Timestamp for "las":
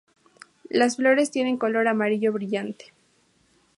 0.71-0.95